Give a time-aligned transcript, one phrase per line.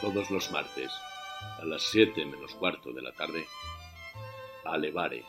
[0.00, 0.90] Todos los martes,
[1.60, 3.46] a las 7 menos cuarto de la tarde,
[4.64, 5.24] Alevare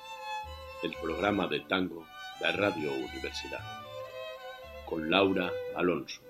[0.83, 2.05] el programa de tango
[2.39, 3.59] de Radio Universidad,
[4.85, 6.21] con Laura Alonso.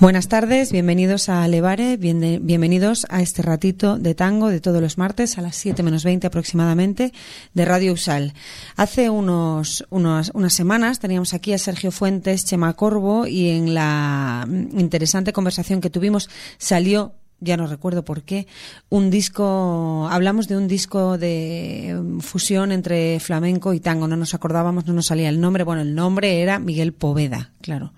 [0.00, 5.38] Buenas tardes, bienvenidos a Levare, bienvenidos a este ratito de tango de todos los martes
[5.38, 7.12] a las 7 menos 20 aproximadamente
[7.52, 8.32] de Radio Usal.
[8.76, 15.32] Hace unos, unas semanas teníamos aquí a Sergio Fuentes, Chema Corvo y en la interesante
[15.32, 18.46] conversación que tuvimos salió ya no recuerdo por qué,
[18.88, 24.86] un disco, hablamos de un disco de fusión entre flamenco y tango, no nos acordábamos,
[24.86, 27.92] no nos salía el nombre, bueno, el nombre era Miguel Poveda, claro.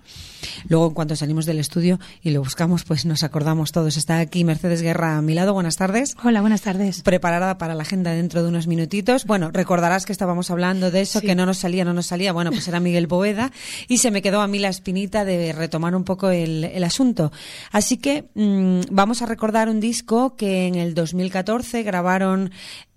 [0.69, 3.97] Luego, en cuanto salimos del estudio y lo buscamos, pues nos acordamos todos.
[3.97, 5.53] Está aquí Mercedes Guerra a mi lado.
[5.55, 6.17] Buenas tardes.
[6.25, 7.03] Hola, buenas tardes.
[7.03, 9.25] Preparada para la agenda dentro de unos minutitos.
[9.25, 12.33] Bueno, recordarás que estábamos hablando de eso, que no nos salía, no nos salía.
[12.33, 13.53] Bueno, pues era Miguel Poveda
[13.89, 17.31] y se me quedó a mí la espinita de retomar un poco el, asunto.
[17.71, 22.51] Así que mm, vamos a recordar un disco que en el 2014 grabaron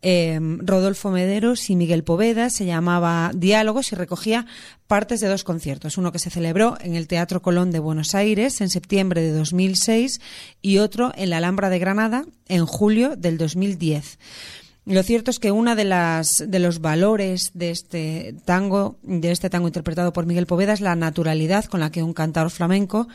[0.05, 4.45] Em, Rodolfo Mederos y Miguel Poveda, se llamaba Diálogos y recogía
[4.85, 8.59] partes de dos conciertos, uno que se celebró en el Teatro Colón de Buenos Aires
[8.59, 10.19] en septiembre de 2006
[10.61, 14.19] y otro en la Alhambra de Granada en julio del 2010.
[14.85, 19.49] Lo cierto es que uno de las de los valores de este tango, de este
[19.49, 23.07] tango interpretado por Miguel Poveda es la naturalidad con la que un cantador flamenco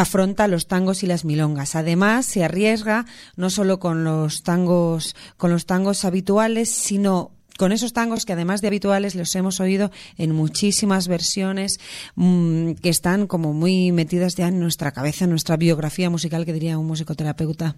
[0.00, 1.74] afronta los tangos y las milongas.
[1.74, 3.04] Además, se arriesga
[3.36, 8.60] no solo con los tangos, con los tangos habituales, sino con esos tangos que además
[8.60, 11.80] de habituales los hemos oído en muchísimas versiones
[12.14, 16.52] mm, que están como muy metidas ya en nuestra cabeza, en nuestra biografía musical, que
[16.52, 17.74] diría un musicoterapeuta.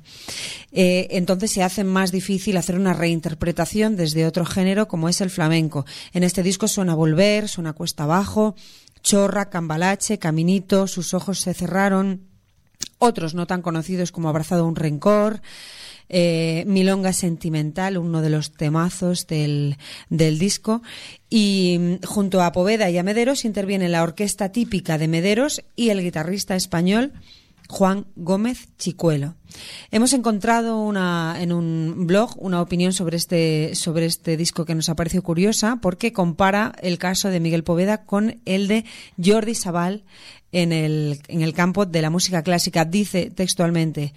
[0.70, 5.30] Eh, entonces se hace más difícil hacer una reinterpretación desde otro género como es el
[5.30, 5.86] flamenco.
[6.12, 8.54] En este disco suena volver, suena cuesta abajo,
[9.02, 12.22] Chorra, Cambalache, Caminito, sus ojos se cerraron,
[12.98, 15.40] otros no tan conocidos como Abrazado un rencor,
[16.08, 19.78] eh, Milonga Sentimental, uno de los temazos del,
[20.08, 20.82] del disco.
[21.28, 25.90] Y mm, junto a Poveda y a Mederos interviene la orquesta típica de Mederos y
[25.90, 27.12] el guitarrista español
[27.70, 29.36] Juan Gómez Chicuelo.
[29.92, 34.88] Hemos encontrado una, en un blog una opinión sobre este, sobre este disco que nos
[34.88, 38.84] ha parecido curiosa porque compara el caso de Miguel Poveda con el de
[39.24, 40.02] Jordi Sabal
[40.50, 42.84] en el, en el campo de la música clásica.
[42.84, 44.14] Dice textualmente,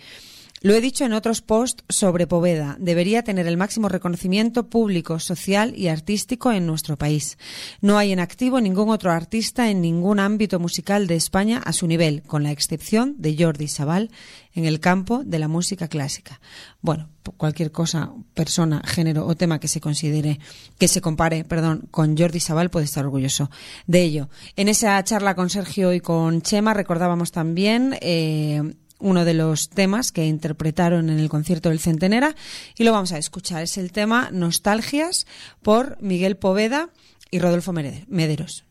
[0.63, 2.77] lo he dicho en otros posts sobre Poveda.
[2.79, 7.37] Debería tener el máximo reconocimiento público, social y artístico en nuestro país.
[7.81, 11.85] No hay en activo ningún otro artista en ningún ámbito musical de España a su
[11.85, 14.09] nivel, con la excepción de Jordi Sabal
[14.53, 16.39] en el campo de la música clásica.
[16.81, 20.39] Bueno, cualquier cosa, persona, género o tema que se considere,
[20.77, 23.49] que se compare, perdón, con Jordi Sabal puede estar orgulloso
[23.87, 24.29] de ello.
[24.55, 28.61] En esa charla con Sergio y con Chema recordábamos también eh,
[29.03, 32.35] uno de los temas que interpretaron en el concierto del Centenera
[32.77, 33.61] y lo vamos a escuchar.
[33.61, 35.27] Es el tema Nostalgias
[35.61, 36.89] por Miguel Poveda
[37.29, 38.63] y Rodolfo Mederos.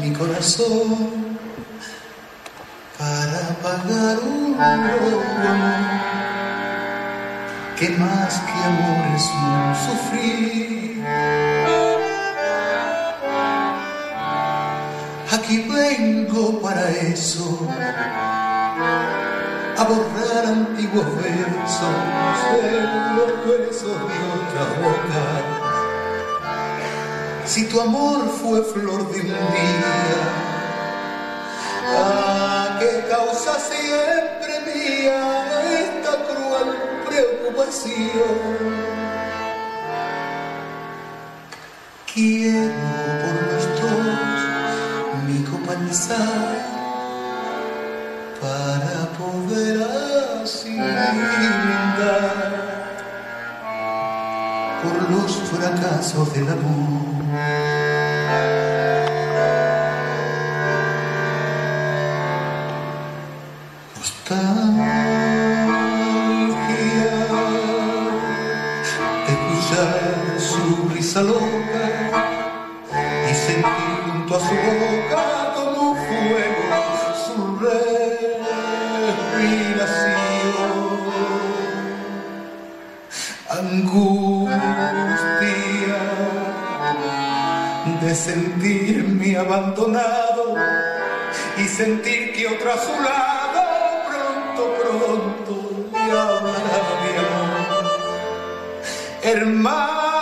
[0.00, 1.36] Mi corazón
[2.96, 5.22] para pagar un amor
[7.78, 11.04] que más que amor es un sufrir.
[15.30, 17.68] Aquí vengo para eso,
[19.76, 21.96] a borrar antiguos versos
[22.62, 22.80] de
[23.14, 25.55] los versos de otra boca
[27.46, 29.42] si tu amor fue flor de un día,
[31.96, 35.20] ¿a qué causa siempre mía
[35.80, 36.70] esta cruel
[37.06, 38.76] preocupación?
[42.12, 42.74] Quiero
[43.22, 44.36] por los dos
[45.26, 46.54] mi comenzar
[48.40, 49.76] para poder
[50.42, 52.36] así brindar
[54.82, 56.95] por los fracasos del amor
[71.18, 71.22] y
[73.34, 73.64] sentir
[74.06, 75.22] junto a su boca
[75.54, 76.76] como fuego
[77.24, 79.56] su respiración.
[83.48, 84.26] Angustia
[88.02, 90.54] de sentirme abandonado
[91.56, 93.62] y sentir que otro a su lado
[94.06, 95.52] pronto, pronto
[95.92, 97.86] me hablará de amor.
[99.22, 100.15] Hermano,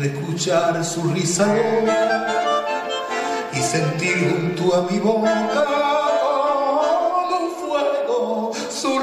[0.00, 1.52] escuchar su risa
[3.52, 5.56] y sentir junto a mi boca
[6.22, 9.00] como un fuego su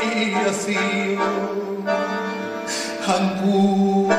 [0.00, 1.69] respiración.
[3.10, 4.10] Angustia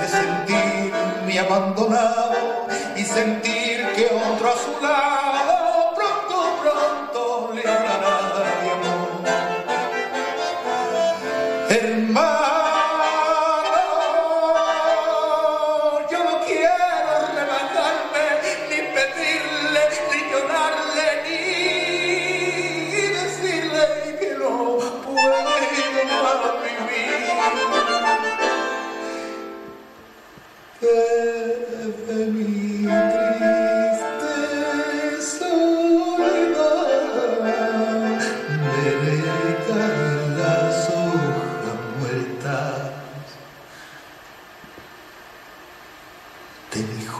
[0.00, 2.66] de sentirme abandonado
[2.96, 5.15] y sentir que otro a su lado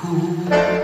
[0.03, 0.76] de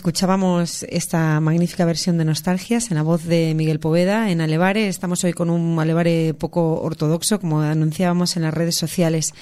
[0.00, 4.88] escuchábamos esta magnífica versión de Nostalgias en la voz de Miguel Poveda en Alevare.
[4.88, 9.32] Estamos hoy con un Alevare poco ortodoxo, como anunciábamos en las redes sociales.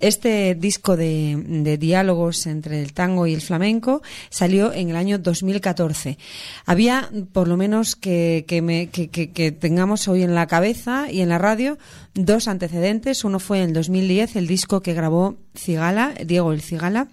[0.00, 6.18] Este disco de, diálogos entre el tango y el flamenco salió en el año 2014.
[6.66, 11.38] Había, por lo menos que, me- que tengamos hoy en la cabeza y en la
[11.38, 11.78] radio,
[12.12, 13.24] dos antecedentes.
[13.24, 17.08] Uno fue en el 2010, el disco que grabó Cigala, Diego el Cigala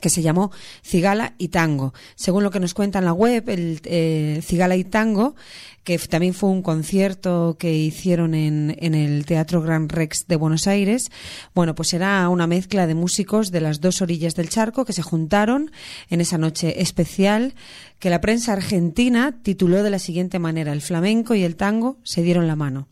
[0.00, 0.50] que se llamó
[0.82, 1.94] Cigala y Tango.
[2.14, 5.34] Según lo que nos cuenta en la web, el eh, Cigala y Tango,
[5.82, 10.66] que también fue un concierto que hicieron en, en el Teatro Gran Rex de Buenos
[10.66, 11.10] Aires,
[11.54, 15.02] bueno, pues era una mezcla de músicos de las dos orillas del charco que se
[15.02, 15.70] juntaron
[16.08, 17.54] en esa noche especial
[17.98, 22.22] que la prensa argentina tituló de la siguiente manera, el flamenco y el tango se
[22.22, 22.88] dieron la mano.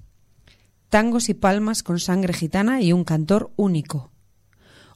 [0.90, 4.11] Tangos y palmas con sangre gitana y un cantor único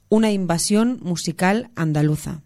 [0.08, 2.42] una invasión musical andaluza.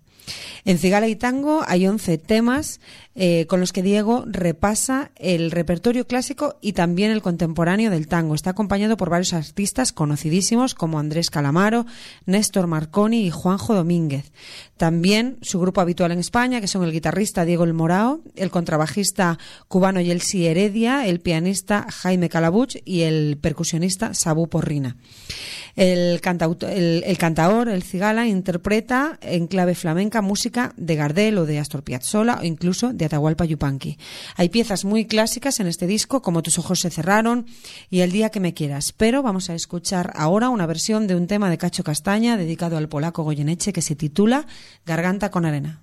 [0.64, 2.80] En Cigala y Tango hay 11 temas
[3.14, 8.34] eh, con los que Diego repasa el repertorio clásico y también el contemporáneo del tango.
[8.34, 11.86] Está acompañado por varios artistas conocidísimos como Andrés Calamaro,
[12.26, 14.32] Néstor Marconi y Juanjo Domínguez.
[14.76, 19.38] También su grupo habitual en España, que son el guitarrista Diego El Morao, el contrabajista
[19.68, 24.96] cubano Yelsi Heredia, el pianista Jaime Calabuch y el percusionista Sabu Porrina.
[25.76, 31.46] El, cantauto- el, el cantaor, el cigala, interpreta en clave flamenca música de Gardel o
[31.46, 33.98] de Astor Piazzolla o incluso de Atahualpa Yupanqui.
[34.36, 37.46] Hay piezas muy clásicas en este disco como Tus ojos se cerraron
[37.90, 41.26] y El día que me quieras, pero vamos a escuchar ahora una versión de un
[41.26, 44.46] tema de Cacho Castaña dedicado al polaco Goyeneche que se titula
[44.86, 45.80] Garganta con arena.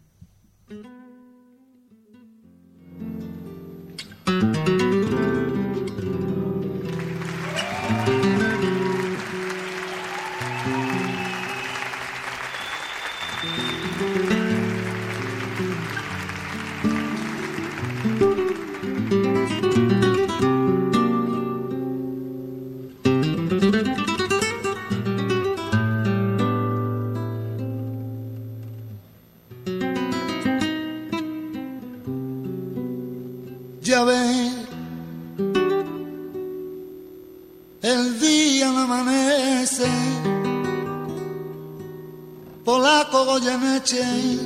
[43.88, 44.40] Goyeneche,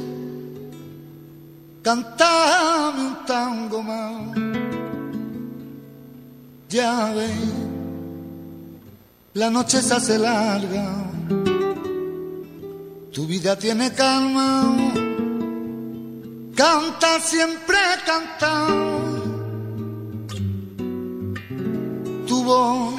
[1.81, 4.37] cantame un tango más.
[6.69, 7.31] Ya ves,
[9.33, 10.87] la noche se hace larga,
[13.11, 14.77] tu vida tiene calma,
[16.55, 18.67] canta siempre canta.
[22.27, 22.93] Tu voz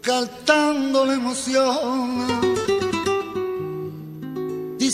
[0.00, 2.55] cantando la emoción,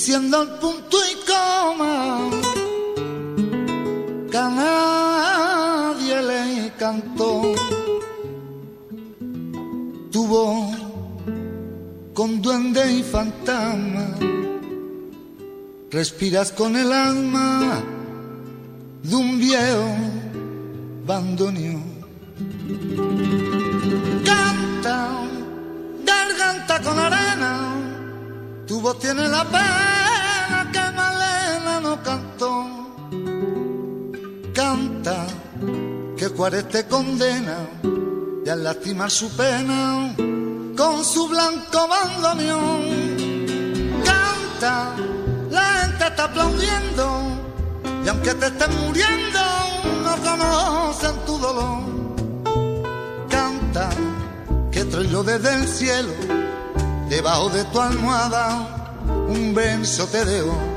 [0.05, 2.29] diciendo el punto y coma,
[4.29, 7.55] que a nadie le cantó.
[10.11, 10.77] Tu voz
[12.15, 14.09] con duende y fantasma,
[15.93, 17.81] respiras con el alma
[19.05, 19.87] de un viejo
[21.07, 21.93] bandoneón.
[26.05, 27.53] Garganta con arena,
[28.67, 29.92] tu voz tiene la pena
[36.37, 37.59] Juárez te condena
[38.45, 40.15] y al lastimar su pena
[40.77, 42.83] con su blanco bandoneón.
[44.05, 44.95] Canta,
[45.51, 47.21] la gente está aplaudiendo
[48.05, 49.41] y aunque te estés muriendo
[50.03, 51.83] no conocen tu dolor.
[53.29, 53.91] Canta
[54.71, 56.13] que traigo desde el cielo,
[57.09, 58.97] debajo de tu almohada,
[59.29, 60.72] un verso te dejo.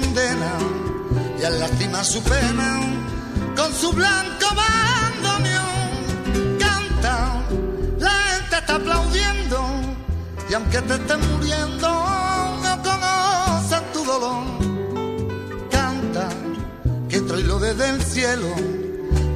[0.00, 0.52] Condena
[1.40, 2.80] y al lastimar su pena
[3.56, 6.58] con su blanco bandoneón.
[6.58, 7.42] Canta,
[7.98, 9.58] la gente está aplaudiendo
[10.50, 11.88] y aunque te estés muriendo,
[12.62, 14.44] no conocen tu dolor.
[15.70, 16.28] Canta,
[17.08, 18.48] que traigo desde el cielo,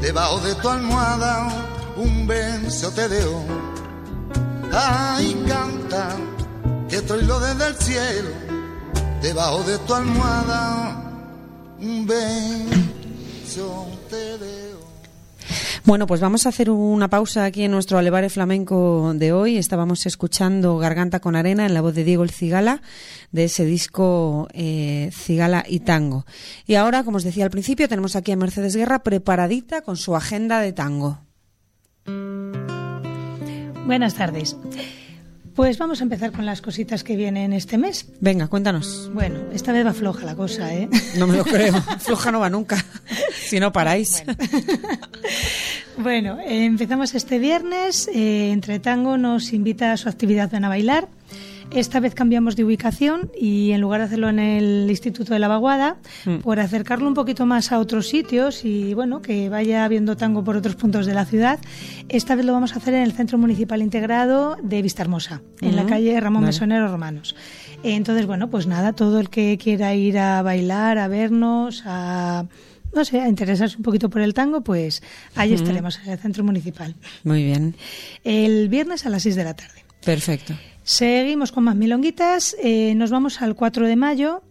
[0.01, 1.49] debajo de tu almohada,
[1.97, 3.45] un beso te dejo.
[4.73, 6.17] Ay, canta,
[6.89, 8.31] que traigo desde el cielo,
[9.23, 11.13] debajo de tu almohada,
[11.81, 14.81] un beso te dejo.
[15.85, 19.57] Bueno, pues vamos a hacer una pausa aquí en nuestro Alevare Flamenco de hoy.
[19.57, 22.83] Estábamos escuchando Garganta con Arena en la voz de Diego el Cigala,
[23.33, 26.27] de ese disco eh, Cigala y Tango.
[26.67, 30.15] Y ahora, como os decía al principio, tenemos aquí a Mercedes Guerra preparadita con su
[30.15, 31.19] agenda de tango.
[33.87, 34.57] Buenas tardes.
[35.61, 38.07] Pues vamos a empezar con las cositas que vienen este mes.
[38.19, 39.11] Venga, cuéntanos.
[39.13, 40.89] Bueno, esta vez va floja la cosa, ¿eh?
[41.19, 41.75] No me lo creo.
[41.99, 42.83] Floja no va nunca.
[43.35, 44.25] Si no paráis.
[45.99, 48.09] Bueno, eh, empezamos este viernes.
[48.09, 51.09] Eh, Entre Tango nos invita a su actividad Ven a Bailar.
[51.73, 55.47] Esta vez cambiamos de ubicación y en lugar de hacerlo en el Instituto de la
[55.47, 56.39] Vaguada, Mm.
[56.39, 60.57] por acercarlo un poquito más a otros sitios y bueno, que vaya viendo tango por
[60.57, 61.61] otros puntos de la ciudad,
[62.09, 65.83] esta vez lo vamos a hacer en el Centro Municipal Integrado de Vistahermosa, en la
[65.83, 65.91] Ujú.
[65.91, 66.49] calle Ramón Vale.
[66.55, 67.37] Mesonero Romanos.
[67.85, 72.47] Entonces, bueno, pues nada, todo el que quiera ir a bailar, a vernos, a
[72.93, 75.01] no sé, a interesarse un poquito por el tango, pues
[75.37, 76.97] ahí estaremos en el centro municipal.
[77.23, 77.77] Muy bien.
[78.25, 79.85] El viernes a las 6 de la tarde.
[80.05, 80.55] Perfecto.
[80.91, 82.57] Seguimos con más milonguitas.
[82.61, 84.43] eh, nos vamos al 4 de mayo.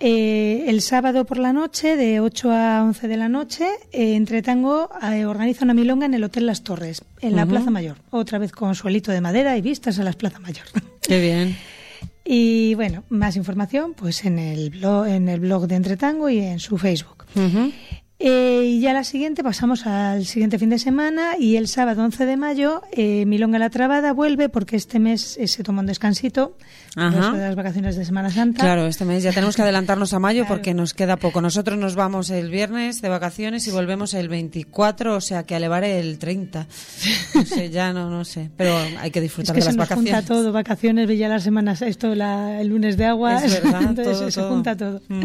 [0.00, 4.42] eh, el sábado por la noche, de 8 a 11 de la noche, eh, Entre
[4.42, 7.46] Tango eh, organiza una milonga en el Hotel Las Torres, en la.
[7.46, 7.96] Plaza Mayor.
[8.10, 10.66] Otra vez con suelito de madera y vistas a la Plaza Mayor.
[11.00, 11.56] Qué bien.
[12.30, 16.58] Y bueno, más información pues en el blog, en el blog de Entretango y en
[16.58, 17.24] su Facebook.
[18.20, 22.26] Eh, y ya la siguiente, pasamos al siguiente fin de semana y el sábado 11
[22.26, 26.56] de mayo eh, Milonga la Trabada vuelve porque este mes eh, se toma un descansito
[26.96, 27.30] Ajá.
[27.30, 28.60] de las vacaciones de Semana Santa.
[28.64, 31.40] Claro, este mes ya tenemos que adelantarnos a mayo porque nos queda poco.
[31.40, 36.00] Nosotros nos vamos el viernes de vacaciones y volvemos el 24, o sea que Alevare
[36.00, 36.66] el 30.
[37.36, 38.50] No sé, ya no, no sé.
[38.56, 40.12] Pero hay que Es disfrutar que de se las nos vacaciones.
[40.14, 44.18] junta todo, vacaciones, ya las semanas, esto la- el lunes de agua, Es verdad, entonces
[44.18, 44.50] todo, se todo.
[44.50, 45.00] junta todo.
[45.08, 45.22] Mm.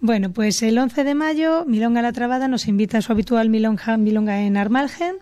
[0.00, 3.96] Bueno, pues el 11 de mayo Milonga la Trabada nos invita a su habitual Milonga,
[3.96, 5.16] Milonga en Armalgen.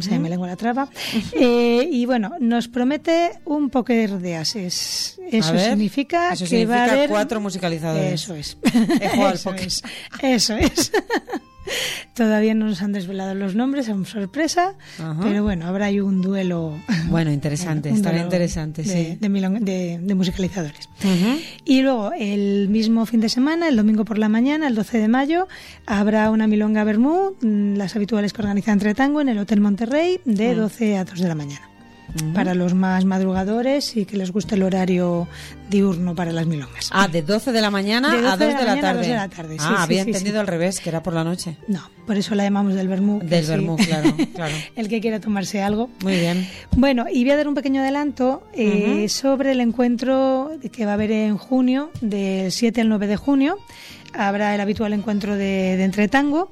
[0.00, 0.90] Se me lengua la traba.
[1.32, 5.18] Eh, y bueno, nos promete un poker de ases.
[5.32, 8.12] Eso ver, significa eso que va a significa haber cuatro musicalizadores.
[8.22, 8.58] Eso es.
[9.18, 9.66] Al Eso póker.
[9.66, 9.82] es.
[10.20, 10.92] Eso es.
[12.14, 15.20] Todavía no nos han desvelado los nombres, es sorpresa, Ajá.
[15.22, 16.74] pero bueno, habrá ahí un duelo.
[17.08, 19.18] Bueno, interesante, un estará interesante, de, sí.
[19.20, 20.88] de milong- de- de musicalizadores.
[21.64, 25.08] Y luego, el mismo fin de semana, el domingo por la mañana, el 12 de
[25.08, 25.46] mayo,
[25.86, 30.20] habrá una milonga Bermú, mm, las habituales que organiza Entre Tango en el Hotel Monterrey,
[30.24, 31.67] de 12 a 2 de la mañana.
[32.34, 35.28] Para los más madrugadores y que les guste el horario
[35.68, 36.88] diurno para las milongas.
[36.90, 38.78] Ah, de 12 de la mañana De 12 a 2 de, de la la mañana
[38.78, 38.98] a tarde.
[39.00, 41.12] 2 de la tarde, sí, ah, sí, había sí, entendido al revés, que era por
[41.12, 41.58] la noche.
[41.68, 43.20] No, por eso la llamamos del Bermú.
[43.20, 44.54] que Del vermú, claro, claro.
[44.74, 45.90] el que quiera tomarse algo.
[46.02, 46.48] Muy bien.
[46.76, 50.94] Bueno, y voy a dar un pequeño adelanto eh, sobre el encuentro que va a
[50.94, 53.58] haber en junio, del 7 al 9 de junio.
[54.14, 56.50] Habrá el habitual encuentro de, de entretango.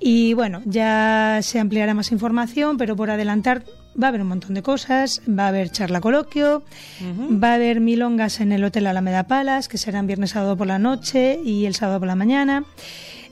[0.00, 3.64] Y bueno, ya se ampliará más información, pero por adelantar
[4.00, 5.22] va a haber un montón de cosas.
[5.28, 6.62] Va a haber charla coloquio,
[7.42, 10.78] va a haber milongas en el Hotel Alameda Palace, que serán viernes, sábado por la
[10.78, 12.64] noche y el sábado por la mañana.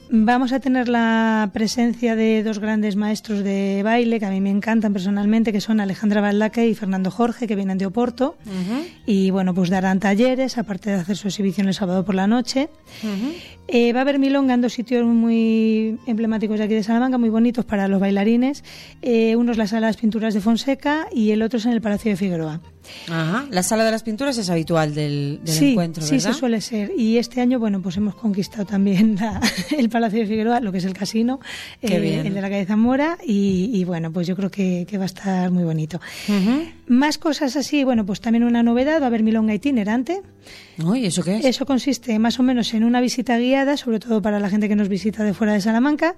[0.09, 4.51] Vamos a tener la presencia de dos grandes maestros de baile que a mí me
[4.51, 8.37] encantan personalmente, que son Alejandra Baldaque y Fernando Jorge, que vienen de Oporto.
[9.05, 12.69] Y bueno, pues darán talleres, aparte de hacer su exhibición el sábado por la noche.
[13.69, 17.31] Eh, va a haber milonga en dos sitios muy emblemáticos de aquí de Salamanca, muy
[17.31, 18.63] bonitos para los bailarines.
[19.03, 21.73] Eh, uno es la Sala de las Pinturas de Fonseca y el otro es en
[21.73, 22.61] el Palacio de Figueroa.
[23.09, 23.47] Ajá.
[23.51, 26.93] La sala de las pinturas es habitual del, del sí, encuentro, sí, se suele ser.
[26.97, 29.41] Y este año, bueno, pues hemos conquistado también la-
[29.79, 31.41] el Palacio de Figueroa, lo que es el casino,
[31.81, 32.27] Qué eh, bien.
[32.27, 35.07] el de la calle Zamora, y, y bueno, pues yo creo que, que va a
[35.07, 36.01] estar muy bonito.
[36.87, 40.23] Más cosas así, bueno, pues también una novedad, va a haber milonga itinerante.
[40.85, 41.45] Uy, ¿eso qué es?
[41.47, 44.77] Eso consiste más o menos en una visita guiada, sobre todo para la gente que
[44.77, 46.15] nos visita de fuera de Salamanca.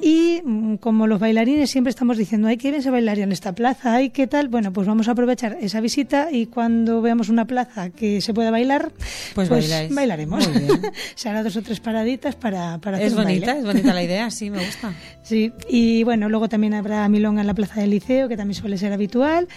[0.00, 3.52] Y mm, como los bailarines siempre estamos diciendo, ay, qué bien se bailaría en esta
[3.54, 4.48] plaza, ay, qué tal.
[4.48, 8.50] Bueno, pues vamos a aprovechar esa visita y cuando veamos una plaza que se pueda
[8.52, 8.92] bailar,
[9.34, 9.92] Pues bailáis.
[9.94, 10.48] bailaremos.
[10.48, 10.80] Muy bien.
[11.16, 13.60] se hará dos o tres paraditas para, para hacer Es un bonita, baile.
[13.60, 14.92] es bonita la idea, sí, me gusta.
[15.26, 18.78] Sí, y bueno, luego también habrá milonga en la Plaza del Liceo, que también suele
[18.78, 19.48] ser habitual.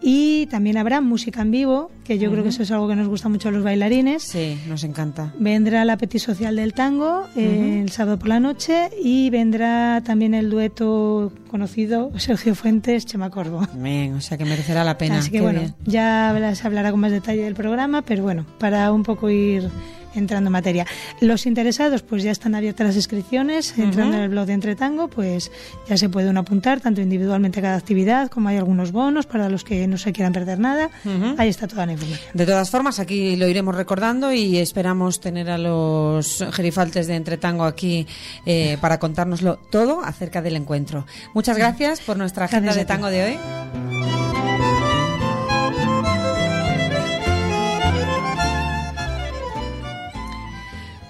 [0.00, 3.08] Y también habrá música en vivo, que yo creo que eso es algo que nos
[3.08, 4.22] gusta mucho a los bailarines.
[4.22, 5.32] Sí, nos encanta.
[5.38, 10.34] Vendrá la Petit Social del Tango eh, el sábado por la noche y vendrá también
[10.34, 13.66] el dueto conocido Sergio Fuentes Chema Corvo.
[13.74, 15.18] Bien, o sea que merecerá la pena.
[15.18, 15.74] Así que Qué bueno, bien.
[15.84, 19.68] ya se hablará con más detalle del programa, pero bueno, para un poco ir
[20.16, 20.86] entrando en materia.
[21.20, 25.50] Los interesados, pues ya están abiertas las inscripciones, entrando en el blog de Entretango, pues
[25.88, 29.48] ya se puede uno apuntar tanto individualmente a cada actividad, como hay algunos bonos para
[29.48, 30.90] los que no se quieran perder nada.
[31.38, 32.30] Ahí está toda la información.
[32.34, 37.64] De todas formas, aquí lo iremos recordando y esperamos tener a los gerifaltes de Entretango
[37.64, 38.06] aquí
[38.44, 41.06] eh, para contárnoslo todo acerca del encuentro.
[41.34, 43.75] Muchas gracias por nuestra agenda Gracias de tango de hoy.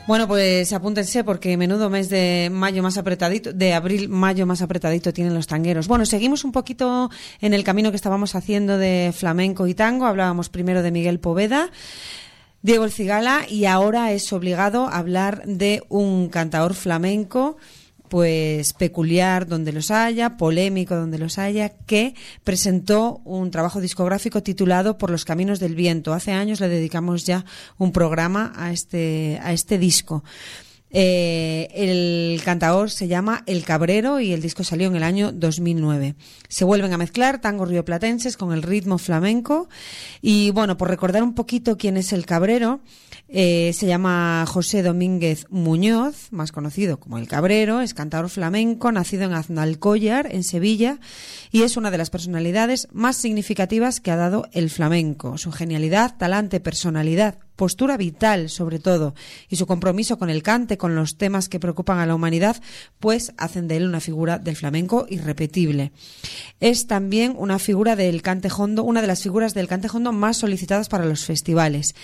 [0.07, 5.12] Bueno, pues apúntense porque menudo mes de mayo más apretadito, de abril, mayo más apretadito
[5.12, 5.88] tienen los tangueros.
[5.88, 10.07] Bueno, seguimos un poquito en el camino que estábamos haciendo de flamenco y tango.
[10.07, 11.73] Hablábamos primero de Miguel Poveda.
[12.62, 17.57] Diego El Cigala y ahora es obligado a hablar de un cantador flamenco
[18.09, 22.14] pues peculiar donde los haya, polémico donde los haya, que
[22.45, 26.12] presentó un trabajo discográfico titulado Por los caminos del viento.
[26.12, 27.45] Hace años le dedicamos ya
[27.79, 30.23] un programa a este, a este disco.
[30.90, 36.14] Eh, el cantador se llama El Cabrero y el disco salió en el año 2009.
[36.49, 39.69] Se vuelven a mezclar tango rioplatenses con el ritmo flamenco
[40.23, 42.81] y bueno, por recordar un poquito quién es el Cabrero,
[43.29, 49.25] eh, se llama José Domínguez Muñoz, más conocido como El Cabrero, es cantador flamenco, nacido
[49.25, 51.01] en Aznalcóllar, en Sevilla,
[51.51, 55.39] y es una de las personalidades más significativas que ha dado el flamenco.
[55.39, 59.15] Su genialidad, talante, personalidad postura vital, sobre todo,
[59.49, 62.62] y su compromiso con el cante, con los temas que preocupan a la humanidad,
[63.01, 65.93] pues hacen de él una figura del flamenco irrepetible.
[66.61, 70.37] Es también una figura del cante hondo, una de las figuras del cante hondo más
[70.37, 71.95] solicitadas para los festivales.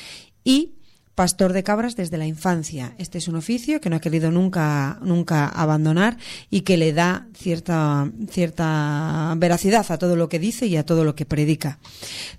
[0.42, 0.72] Y
[1.14, 2.94] pastor de cabras desde la infancia.
[2.98, 6.16] Este es un oficio que no ha querido nunca, nunca abandonar
[6.50, 11.04] y que le da cierta, cierta veracidad a todo lo que dice y a todo
[11.04, 11.78] lo que predica.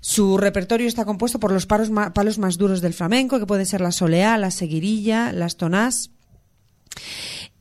[0.00, 3.80] Su repertorio está compuesto por los palos, palos más duros del flamenco, que pueden ser
[3.80, 6.10] la soleá, la seguirilla, las tonás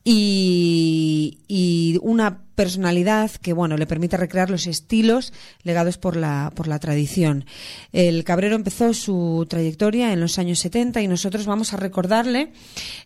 [0.04, 6.78] y, una personalidad que bueno le permite recrear los estilos legados por la por la
[6.78, 7.46] tradición.
[7.92, 12.52] El Cabrero empezó su trayectoria en los años 70 y nosotros vamos a recordarle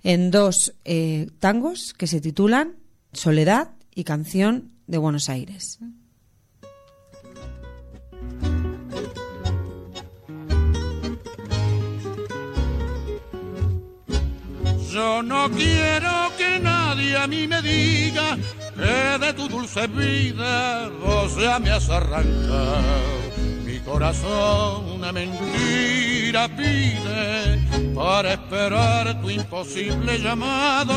[0.03, 2.75] en dos eh, tangos que se titulan
[3.13, 5.79] Soledad y Canción de Buenos Aires.
[14.97, 18.35] Yo no quiero que nadie a mí me diga
[18.75, 22.81] que de tu dulce vida vos ya me has arrancado.
[23.63, 27.59] Mi corazón una mentira pide
[27.93, 30.95] para esperar tu imposible llamado.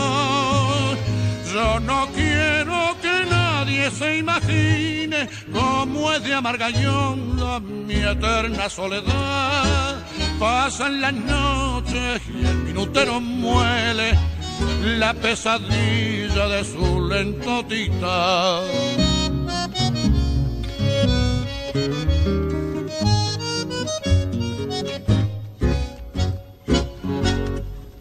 [1.53, 9.99] Yo no quiero que nadie se imagine cómo es de amarga mi eterna soledad
[10.39, 11.60] Pasan las noches
[11.93, 14.17] y el minutero muele
[14.99, 17.65] la pesadilla de su lento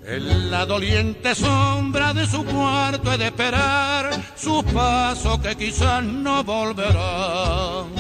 [0.06, 6.44] En la doliente sombra de su cuarto he de esperar su paso que quizás no
[6.44, 7.99] volverá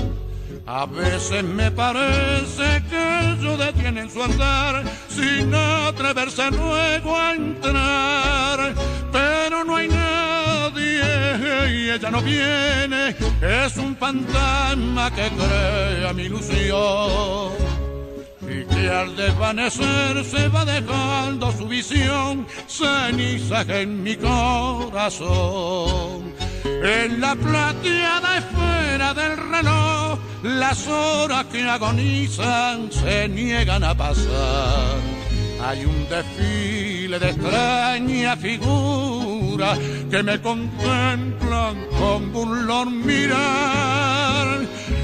[0.71, 8.75] a veces me parece que ellos detienen su andar sin atreverse luego a entrar.
[9.11, 11.01] Pero no hay nadie
[11.71, 17.53] y ella no viene, es un fantasma que crea mi ilusión.
[18.41, 25.19] Y que al desvanecer se va dejando su visión, ceniza en mi corazón.
[26.63, 34.97] En la plateada esfera del reloj, las horas que agonizan se niegan a pasar.
[35.61, 39.77] Hay un desfile de extraña figura
[40.09, 44.59] que me contemplan con burlón mirar.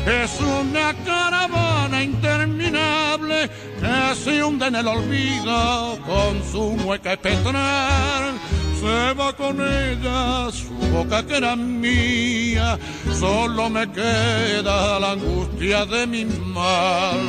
[0.05, 8.35] Es una caravana interminable que se hunde en el olvido con su mueca espectral
[8.85, 12.77] se va con ella, su boca que era mía,
[13.19, 17.21] solo me queda la angustia de mi mal.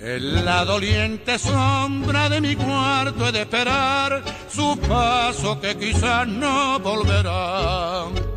[0.00, 6.78] En la doliente sombra de mi cuarto he de esperar su paso que quizás no
[6.78, 8.27] volverá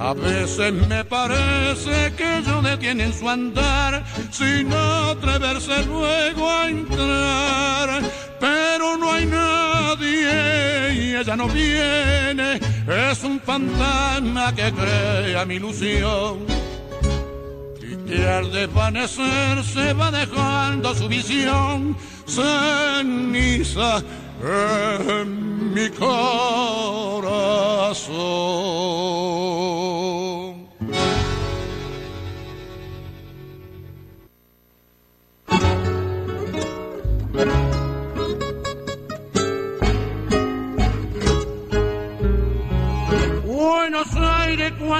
[0.00, 8.00] a veces me parece que yo detienen su andar sin atreverse luego a entrar.
[8.40, 12.58] Pero no hay nadie y ella no viene,
[13.10, 16.46] es un fantasma que crea mi ilusión.
[17.82, 21.94] Y que al desvanecer se va dejando su visión
[22.26, 24.02] ceniza
[24.42, 26.20] en mi corazón.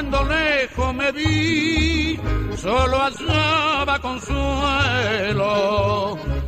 [0.01, 2.19] Cuando lejos me vi,
[2.57, 5.47] solo hallaba consuelo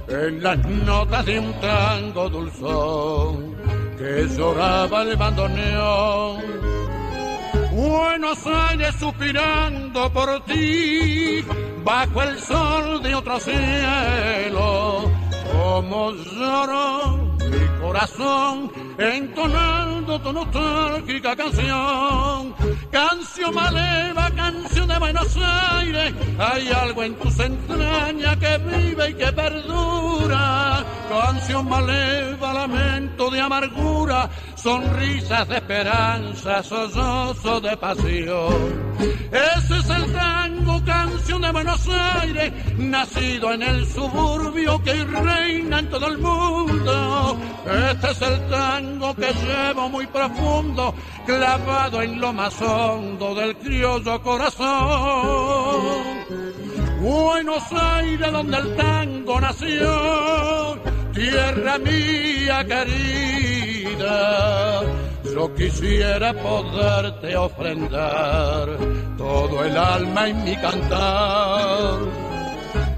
[0.08, 3.54] en las notas de un tango dulzón
[3.98, 6.40] que lloraba el bandoneón.
[7.72, 11.44] Buenos Aires suspirando por ti,
[11.84, 15.10] bajo el sol de otro cielo,
[15.52, 17.21] como lloró
[17.92, 22.54] corazón entonando tu nostálgica canción.
[22.90, 29.32] Canción maleva, canción de Buenos Aires, hay algo en tus entrañas que vive y que
[29.32, 30.84] perdura.
[31.10, 38.94] Canción maleva, lamento de amargura, sonrisas de esperanza, sollozos de pasión.
[39.30, 41.21] Ese es el tango canción
[41.52, 47.38] Buenos Aires, nacido en el suburbio que reina en todo el mundo.
[47.90, 50.94] Este es el tango que llevo muy profundo,
[51.26, 54.70] clavado en lo más hondo del criollo corazón.
[57.00, 60.78] Buenos Aires, donde el tango nació,
[61.12, 63.02] tierra mía querida
[65.24, 68.68] yo quisiera poderte ofrendar
[69.16, 71.98] todo el alma en mi cantar.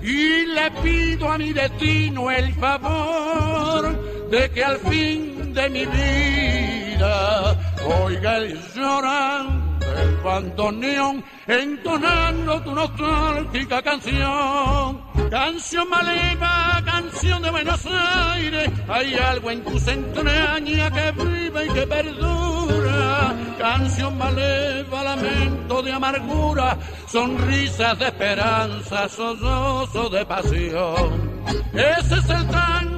[0.02, 7.56] Y le pido a mi destino el favor de que al fin de mi vida
[8.04, 9.64] oiga el llorar
[9.96, 15.13] el bandoneón entonando tu nostálgica canción.
[15.30, 21.86] Canción maleva, canción de Buenos Aires, hay algo en tus entrañas que vive y que
[21.86, 23.34] perdura.
[23.58, 31.34] Canción maleva, lamento de amargura, sonrisas de esperanza, sollozo de pasión.
[31.72, 32.93] Ese es el tango,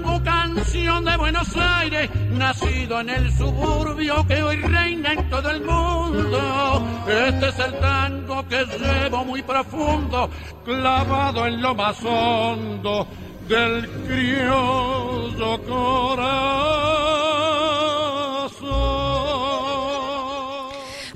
[0.57, 6.83] canción de Buenos Aires, nacido en el suburbio que hoy reina en todo el mundo.
[7.07, 10.31] Este es el tango que llevo muy profundo,
[10.65, 13.07] clavado en lo más hondo
[13.47, 16.97] del criollo corazón.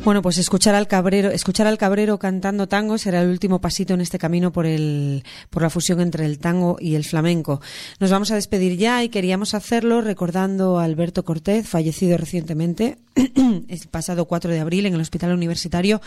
[0.03, 4.01] Bueno, pues escuchar al cabrero, escuchar al cabrero cantando tango será el último pasito en
[4.01, 7.61] este camino por el, por la fusión entre el tango y el flamenco.
[7.99, 13.89] Nos vamos a despedir ya y queríamos hacerlo recordando a Alberto Cortés, fallecido recientemente, el
[13.91, 16.01] pasado 4 de abril en el Hospital Universitario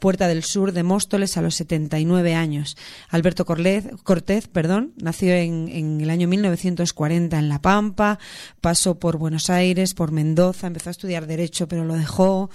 [0.00, 2.76] Puerta del Sur de Móstoles a los 79 años.
[3.10, 8.18] Alberto Cortés, Cortés perdón, nació en, en el año 1940 en La Pampa,
[8.60, 12.50] pasó por Buenos Aires, por Mendoza, empezó a estudiar Derecho pero lo dejó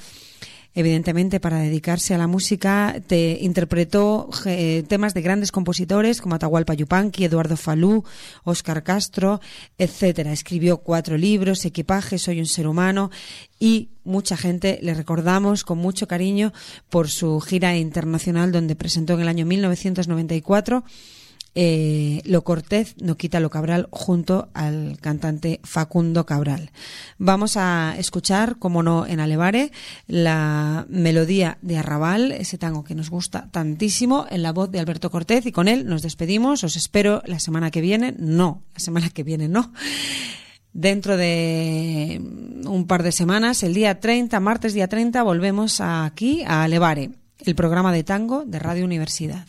[0.74, 6.74] evidentemente para dedicarse a la música, te interpretó eh, temas de grandes compositores como Atahualpa
[6.74, 8.04] Yupanqui, Eduardo Falú,
[8.44, 9.42] Óscar Castro,
[9.78, 10.32] etcétera.
[10.32, 13.12] Escribió cuatro libros, Equipaje, Soy un ser humano
[13.60, 16.54] y mucha gente le recordamos con mucho cariño
[16.90, 20.84] por su gira internacional donde presentó en el año 1994
[21.54, 26.72] eh, Lo Cortés no quita lo Cabral junto al cantante Facundo Cabral.
[27.18, 29.72] Vamos a escuchar, como no, en Alevare,
[30.08, 35.12] la melodía de Arrabal, ese tango que nos gusta tantísimo, en la voz de Alberto
[35.12, 36.64] Cortés, y con él nos despedimos.
[36.64, 38.16] Os espero la semana que viene.
[38.18, 39.74] No, la semana que viene no.
[40.74, 42.22] Dentro de
[42.66, 47.56] un par de semanas, el día 30, martes día 30, volvemos aquí a Alevare, el
[47.56, 49.46] programa de tango de Radio Universidad.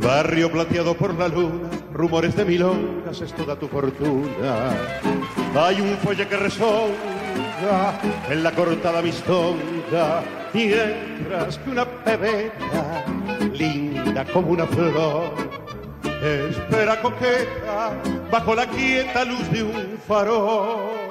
[0.00, 4.70] Barrio plateado por la luna, rumores de milongas es toda tu fortuna.
[5.56, 10.22] Hay un fuelle que resonga en la cortada mistonga,
[10.54, 13.04] mientras que una pebeta,
[13.52, 15.32] linda como una flor,
[16.22, 17.92] espera coqueta
[18.30, 21.08] bajo la quieta luz de un farol.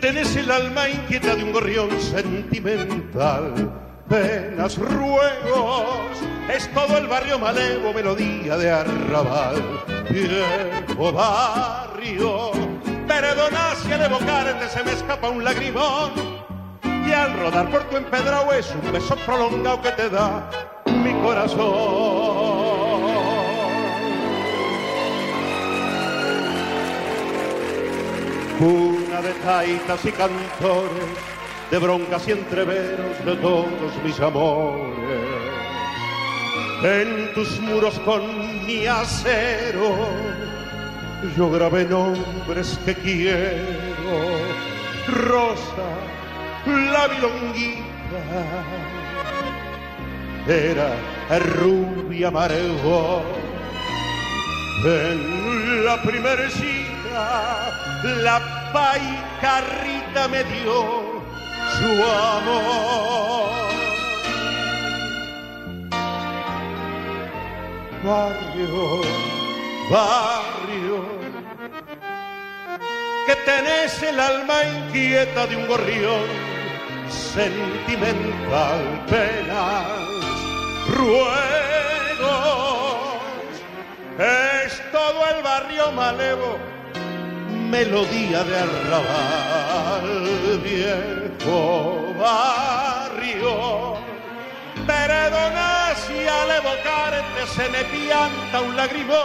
[0.00, 3.72] Tenés el alma inquieta de un gorrión sentimental.
[4.08, 9.62] Penas, ruegos, es todo el barrio malevo, melodía de arrabal.
[10.08, 12.52] Viejo barrio,
[13.06, 16.12] perdona si al evocarte se me escapa un lagrimón.
[17.06, 20.50] Y al rodar por tu empedrado es un beso prolongado que te da
[20.86, 22.68] mi corazón.
[29.22, 31.08] De taitas y cantores,
[31.72, 34.94] de broncas y entreveros de todos mis amores.
[36.84, 40.06] En tus muros con mi acero,
[41.36, 44.14] yo grabé nombres que quiero.
[45.08, 45.90] Rosa,
[46.64, 48.22] la bilonguita,
[50.46, 53.22] era rubia amargo.
[54.84, 57.72] En la primera cita,
[58.22, 61.22] la paicarrita me dio
[61.78, 63.68] su amor.
[68.04, 69.00] Barrio,
[69.90, 71.04] barrio,
[73.26, 76.26] que tenés el alma inquieta de un gorrión
[77.08, 79.86] sentimental, penas,
[80.96, 81.28] ruegos,
[84.18, 86.77] es todo el barrio malevo
[87.70, 90.08] melodía de arrabal,
[90.62, 93.96] viejo barrio.
[94.86, 99.16] Perdona si al evocarte se me pianta un lagrimón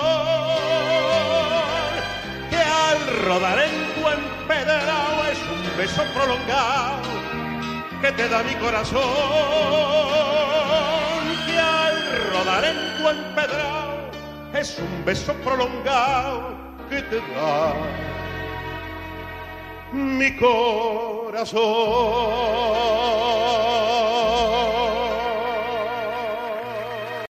[2.49, 7.01] que al rodar en tu empedrado es un beso prolongado
[8.01, 9.01] que te da mi corazón
[11.45, 11.95] que al
[12.31, 14.11] rodar en tu empedrado
[14.53, 16.57] es un beso prolongado
[16.89, 17.73] que te da
[19.93, 21.63] mi corazón.